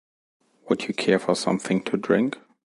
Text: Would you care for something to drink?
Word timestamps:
Would 0.67 0.87
you 0.87 0.95
care 0.95 1.19
for 1.19 1.35
something 1.35 1.83
to 1.83 1.95
drink? 1.95 2.39